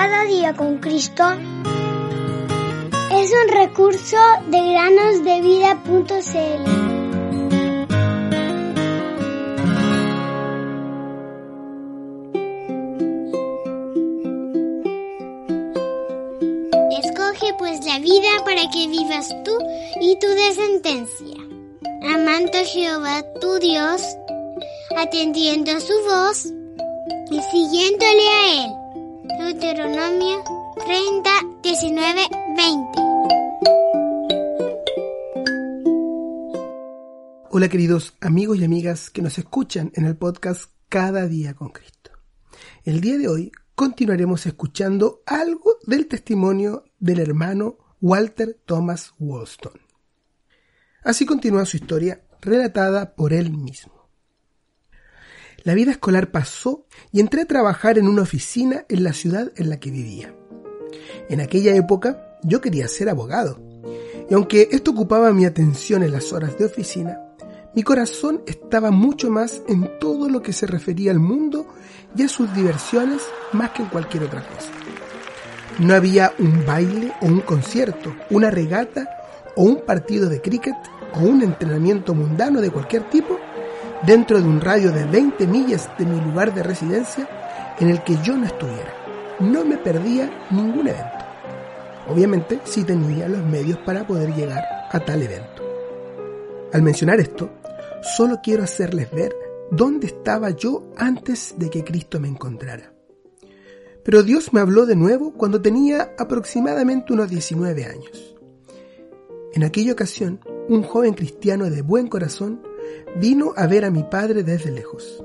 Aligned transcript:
Cada 0.00 0.26
día 0.26 0.54
con 0.54 0.78
Cristo 0.78 1.24
es 3.10 3.32
un 3.32 3.48
recurso 3.50 4.16
de 4.46 4.60
granosdevida.cl. 4.70 6.64
Escoge 16.92 17.54
pues 17.58 17.84
la 17.84 17.98
vida 17.98 18.28
para 18.44 18.70
que 18.70 18.86
vivas 18.86 19.34
tú 19.44 19.58
y 20.00 20.16
tu 20.20 20.28
descendencia, 20.28 21.38
amando 22.14 22.56
a 22.56 22.64
Jehová 22.64 23.24
tu 23.40 23.58
Dios, 23.58 24.00
atendiendo 24.96 25.72
a 25.72 25.80
su 25.80 25.94
voz 26.04 26.46
y 27.32 27.40
siguiéndole 27.50 28.28
a 28.28 28.64
él. 28.64 28.77
Deuteronomio 29.36 30.42
30, 30.86 31.30
19, 31.62 32.20
20. 32.56 33.00
Hola 37.50 37.68
queridos 37.68 38.14
amigos 38.22 38.58
y 38.58 38.64
amigas 38.64 39.10
que 39.10 39.20
nos 39.20 39.36
escuchan 39.38 39.92
en 39.94 40.06
el 40.06 40.16
podcast 40.16 40.70
Cada 40.88 41.26
día 41.26 41.52
con 41.52 41.68
Cristo. 41.68 42.12
El 42.84 43.02
día 43.02 43.18
de 43.18 43.28
hoy 43.28 43.52
continuaremos 43.74 44.46
escuchando 44.46 45.22
algo 45.26 45.76
del 45.86 46.06
testimonio 46.06 46.84
del 46.98 47.20
hermano 47.20 47.76
Walter 48.00 48.58
Thomas 48.64 49.12
Wollstone. 49.18 49.82
Así 51.04 51.26
continúa 51.26 51.66
su 51.66 51.76
historia 51.76 52.22
relatada 52.40 53.14
por 53.14 53.34
él 53.34 53.50
mismo. 53.50 53.97
La 55.68 55.74
vida 55.74 55.90
escolar 55.90 56.30
pasó 56.30 56.86
y 57.12 57.20
entré 57.20 57.42
a 57.42 57.44
trabajar 57.44 57.98
en 57.98 58.08
una 58.08 58.22
oficina 58.22 58.86
en 58.88 59.04
la 59.04 59.12
ciudad 59.12 59.52
en 59.56 59.68
la 59.68 59.78
que 59.78 59.90
vivía. 59.90 60.34
En 61.28 61.42
aquella 61.42 61.76
época 61.76 62.38
yo 62.42 62.62
quería 62.62 62.88
ser 62.88 63.10
abogado, 63.10 63.60
y 64.30 64.32
aunque 64.32 64.70
esto 64.72 64.92
ocupaba 64.92 65.30
mi 65.34 65.44
atención 65.44 66.02
en 66.02 66.12
las 66.12 66.32
horas 66.32 66.56
de 66.56 66.64
oficina, 66.64 67.20
mi 67.74 67.82
corazón 67.82 68.40
estaba 68.46 68.90
mucho 68.90 69.28
más 69.28 69.60
en 69.68 69.98
todo 70.00 70.30
lo 70.30 70.40
que 70.40 70.54
se 70.54 70.66
refería 70.66 71.10
al 71.10 71.18
mundo 71.18 71.66
y 72.16 72.22
a 72.22 72.28
sus 72.28 72.50
diversiones 72.54 73.20
más 73.52 73.72
que 73.72 73.82
en 73.82 73.90
cualquier 73.90 74.22
otra 74.22 74.40
cosa. 74.40 74.70
No 75.80 75.92
había 75.92 76.32
un 76.38 76.64
baile 76.64 77.12
o 77.20 77.26
un 77.26 77.40
concierto, 77.40 78.16
una 78.30 78.50
regata 78.50 79.06
o 79.54 79.64
un 79.64 79.84
partido 79.84 80.30
de 80.30 80.40
cricket 80.40 80.76
o 81.12 81.18
un 81.24 81.42
entrenamiento 81.42 82.14
mundano 82.14 82.62
de 82.62 82.70
cualquier 82.70 83.10
tipo 83.10 83.38
dentro 84.06 84.40
de 84.40 84.48
un 84.48 84.60
radio 84.60 84.92
de 84.92 85.04
20 85.04 85.46
millas 85.46 85.90
de 85.98 86.06
mi 86.06 86.20
lugar 86.20 86.54
de 86.54 86.62
residencia 86.62 87.28
en 87.78 87.90
el 87.90 88.02
que 88.02 88.16
yo 88.22 88.36
no 88.36 88.46
estuviera. 88.46 88.94
No 89.40 89.64
me 89.64 89.76
perdía 89.76 90.46
ningún 90.50 90.88
evento. 90.88 91.24
Obviamente 92.08 92.60
si 92.64 92.84
tenía 92.84 93.28
los 93.28 93.42
medios 93.44 93.78
para 93.78 94.06
poder 94.06 94.34
llegar 94.34 94.64
a 94.90 95.00
tal 95.00 95.22
evento. 95.22 95.62
Al 96.72 96.82
mencionar 96.82 97.20
esto, 97.20 97.50
solo 98.02 98.40
quiero 98.42 98.62
hacerles 98.62 99.10
ver 99.10 99.34
dónde 99.70 100.06
estaba 100.06 100.50
yo 100.50 100.90
antes 100.96 101.54
de 101.56 101.70
que 101.70 101.84
Cristo 101.84 102.20
me 102.20 102.28
encontrara. 102.28 102.92
Pero 104.04 104.22
Dios 104.22 104.52
me 104.52 104.60
habló 104.60 104.86
de 104.86 104.96
nuevo 104.96 105.34
cuando 105.34 105.60
tenía 105.60 106.14
aproximadamente 106.18 107.12
unos 107.12 107.28
19 107.28 107.84
años. 107.84 108.36
En 109.52 109.64
aquella 109.64 109.92
ocasión, 109.92 110.40
un 110.68 110.82
joven 110.82 111.14
cristiano 111.14 111.68
de 111.68 111.82
buen 111.82 112.08
corazón 112.08 112.62
vino 113.16 113.52
a 113.56 113.66
ver 113.66 113.84
a 113.84 113.90
mi 113.90 114.04
padre 114.04 114.42
desde 114.42 114.70
lejos. 114.70 115.22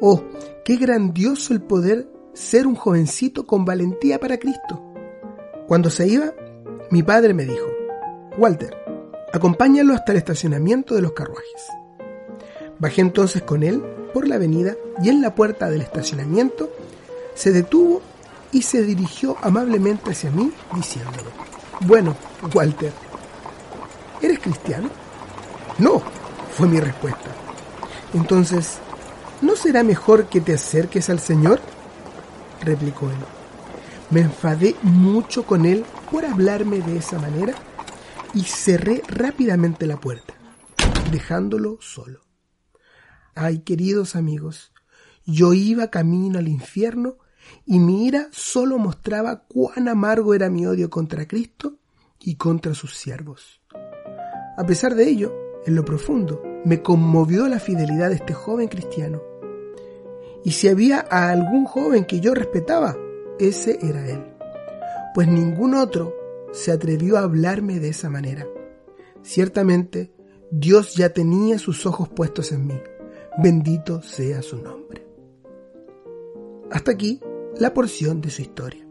Oh, 0.00 0.22
qué 0.64 0.76
grandioso 0.76 1.54
el 1.54 1.62
poder 1.62 2.08
ser 2.32 2.66
un 2.66 2.74
jovencito 2.74 3.46
con 3.46 3.64
valentía 3.64 4.20
para 4.20 4.38
Cristo. 4.38 4.82
Cuando 5.66 5.90
se 5.90 6.06
iba, 6.06 6.32
mi 6.90 7.02
padre 7.02 7.34
me 7.34 7.44
dijo, 7.44 7.66
Walter, 8.36 8.76
acompáñalo 9.32 9.94
hasta 9.94 10.12
el 10.12 10.18
estacionamiento 10.18 10.94
de 10.94 11.02
los 11.02 11.12
carruajes. 11.12 11.66
Bajé 12.78 13.00
entonces 13.00 13.42
con 13.42 13.62
él 13.62 13.82
por 14.12 14.28
la 14.28 14.36
avenida 14.36 14.76
y 15.02 15.08
en 15.08 15.22
la 15.22 15.34
puerta 15.34 15.70
del 15.70 15.80
estacionamiento 15.80 16.70
se 17.34 17.52
detuvo 17.52 18.02
y 18.52 18.62
se 18.62 18.82
dirigió 18.82 19.36
amablemente 19.42 20.10
hacia 20.10 20.30
mí 20.30 20.52
diciéndome, 20.74 21.30
bueno, 21.80 22.14
Walter, 22.54 22.92
¿eres 24.22 24.38
cristiano? 24.38 24.88
No, 25.78 26.02
fue 26.56 26.68
mi 26.68 26.80
respuesta. 26.80 27.30
Entonces, 28.14 28.78
¿no 29.42 29.56
será 29.56 29.82
mejor 29.82 30.28
que 30.28 30.40
te 30.40 30.54
acerques 30.54 31.10
al 31.10 31.20
Señor? 31.20 31.60
replicó 32.62 33.10
él. 33.10 33.18
Me 34.10 34.20
enfadé 34.22 34.74
mucho 34.82 35.44
con 35.44 35.66
él 35.66 35.84
por 36.10 36.24
hablarme 36.24 36.80
de 36.80 36.96
esa 36.96 37.18
manera 37.18 37.54
y 38.32 38.42
cerré 38.44 39.02
rápidamente 39.06 39.86
la 39.86 39.98
puerta, 39.98 40.34
dejándolo 41.10 41.76
solo. 41.82 42.20
Ay, 43.34 43.58
queridos 43.58 44.16
amigos, 44.16 44.72
yo 45.26 45.52
iba 45.52 45.90
camino 45.90 46.38
al 46.38 46.48
infierno 46.48 47.18
y 47.66 47.80
mi 47.80 48.06
ira 48.06 48.28
solo 48.32 48.78
mostraba 48.78 49.44
cuán 49.46 49.88
amargo 49.88 50.32
era 50.32 50.48
mi 50.48 50.66
odio 50.66 50.88
contra 50.88 51.28
Cristo 51.28 51.76
y 52.18 52.36
contra 52.36 52.74
sus 52.74 52.96
siervos. 52.96 53.60
A 54.56 54.64
pesar 54.64 54.94
de 54.94 55.06
ello, 55.06 55.45
en 55.66 55.74
lo 55.74 55.84
profundo, 55.84 56.42
me 56.64 56.82
conmovió 56.82 57.48
la 57.48 57.60
fidelidad 57.60 58.08
de 58.08 58.16
este 58.16 58.32
joven 58.32 58.68
cristiano. 58.68 59.22
Y 60.44 60.52
si 60.52 60.68
había 60.68 61.04
a 61.10 61.30
algún 61.30 61.64
joven 61.64 62.04
que 62.04 62.20
yo 62.20 62.34
respetaba, 62.34 62.96
ese 63.38 63.78
era 63.82 64.08
él. 64.08 64.24
Pues 65.14 65.26
ningún 65.28 65.74
otro 65.74 66.14
se 66.52 66.70
atrevió 66.70 67.16
a 67.16 67.22
hablarme 67.22 67.80
de 67.80 67.88
esa 67.88 68.08
manera. 68.08 68.46
Ciertamente, 69.22 70.12
Dios 70.50 70.94
ya 70.94 71.10
tenía 71.10 71.58
sus 71.58 71.84
ojos 71.84 72.08
puestos 72.08 72.52
en 72.52 72.66
mí. 72.66 72.80
Bendito 73.42 74.02
sea 74.02 74.40
su 74.42 74.56
nombre. 74.62 75.04
Hasta 76.70 76.92
aquí 76.92 77.20
la 77.58 77.74
porción 77.74 78.20
de 78.20 78.30
su 78.30 78.42
historia. 78.42 78.86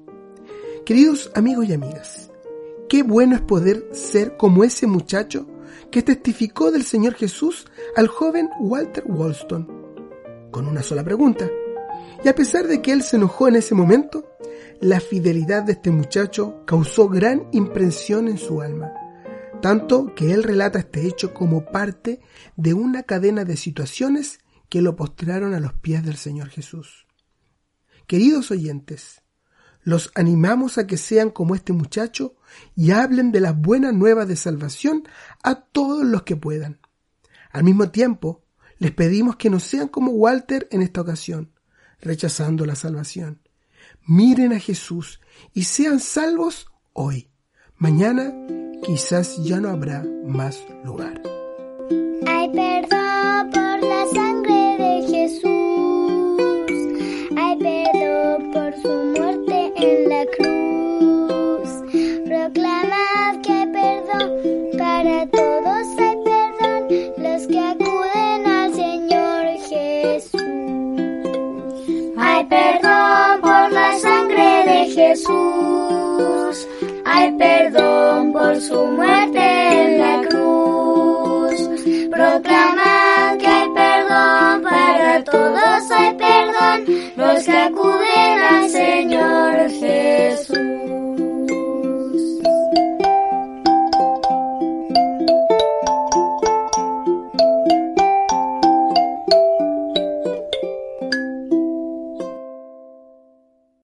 Queridos 0.86 1.32
amigos 1.36 1.68
y 1.68 1.74
amigas, 1.74 2.32
qué 2.90 3.02
bueno 3.02 3.36
es 3.36 3.42
poder 3.42 3.88
ser 3.92 4.38
como 4.38 4.64
ese 4.64 4.88
muchacho 4.88 5.48
que 5.92 6.02
testificó 6.02 6.72
del 6.72 6.84
Señor 6.84 7.14
Jesús 7.14 7.66
al 7.96 8.08
joven 8.08 8.50
Walter 8.60 9.04
Wollstone, 9.08 9.68
con 10.52 10.68
una 10.68 10.84
sola 10.84 11.04
pregunta. 11.04 11.50
Y 12.24 12.28
a 12.28 12.36
pesar 12.36 12.68
de 12.68 12.82
que 12.82 12.92
él 12.92 13.04
se 13.04 13.18
enojó 13.18 13.48
en 13.48 13.56
ese 13.56 13.76
momento, 13.76 14.26
la 14.82 15.00
fidelidad 15.00 15.64
de 15.64 15.74
este 15.74 15.92
muchacho 15.92 16.64
causó 16.66 17.08
gran 17.08 17.48
impresión 17.52 18.28
en 18.28 18.38
su 18.38 18.62
alma, 18.62 18.92
tanto 19.62 20.14
que 20.16 20.34
él 20.34 20.44
relata 20.44 20.80
este 20.80 21.08
hecho 21.08 21.34
como 21.34 21.66
parte 21.66 22.20
de 22.56 22.74
una 22.74 23.04
cadena 23.04 23.46
de 23.46 23.58
situaciones 23.58 24.40
que 24.70 24.82
lo 24.82 24.96
postraron 24.96 25.54
a 25.54 25.60
los 25.60 25.74
pies 25.74 26.04
del 26.04 26.18
Señor 26.18 26.50
Jesús. 26.50 27.06
Queridos 28.08 28.52
oyentes, 28.52 29.22
los 29.86 30.12
animamos 30.16 30.78
a 30.78 30.88
que 30.88 30.98
sean 30.98 31.30
como 31.30 31.56
este 31.56 31.72
muchacho 31.72 32.36
y 32.76 32.92
hablen 32.92 33.32
de 33.32 33.40
las 33.40 33.56
buenas 33.56 33.94
nuevas 33.94 34.28
de 34.28 34.36
salvación 34.36 35.08
a 35.44 35.56
todos 35.56 36.04
los 36.04 36.24
que 36.24 36.36
puedan. 36.36 36.80
Al 37.52 37.64
mismo 37.64 37.90
tiempo, 37.92 38.44
les 38.80 38.92
pedimos 38.92 39.38
que 39.38 39.50
no 39.50 39.60
sean 39.60 39.88
como 39.88 40.12
Walter 40.12 40.68
en 40.72 40.82
esta 40.82 41.02
ocasión, 41.02 41.54
rechazando 42.02 42.66
la 42.66 42.76
salvación. 42.76 43.42
Miren 44.08 44.54
a 44.54 44.60
Jesús 44.60 45.22
y 45.54 45.64
sean 45.64 46.00
salvos 46.00 46.68
hoy. 46.94 47.30
Mañana 47.78 48.34
quizás 48.84 49.38
ya 49.44 49.60
no 49.60 49.70
habrá 49.70 50.04
más 50.26 50.66
lugar. 50.84 51.22
Ay, 52.26 52.50
perdón 52.50 53.52
por 53.52 53.84
la 53.88 54.06
sangre 54.14 54.78
de 54.80 55.08
Jesús. 55.08 56.42
Ay, 57.38 57.58
perdón 57.60 58.52
por 58.52 58.74
su 58.82 59.15
Jesús, 75.16 76.68
hay 77.06 77.32
perdón 77.38 78.34
por 78.34 78.60
su 78.60 78.86
muerte 78.86 79.40
en 79.40 79.98
la 79.98 80.28
cruz. 80.28 81.70
Proclamad 82.12 83.38
que 83.40 83.48
hay 83.48 83.70
perdón 83.70 84.62
para 84.62 85.24
todos, 85.24 85.92
hay 85.92 86.14
perdón 86.16 86.86
los 87.16 87.46
que 87.46 87.58
acuden 87.58 87.95